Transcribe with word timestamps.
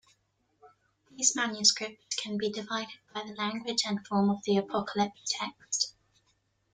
These 1.11 1.35
manuscripts 1.35 2.15
can 2.15 2.35
be 2.39 2.49
divided 2.51 2.97
by 3.13 3.21
the 3.21 3.35
language 3.35 3.83
and 3.85 4.03
form 4.07 4.31
of 4.31 4.41
the 4.45 4.57
Apocalypse 4.57 5.21
text. 5.27 5.93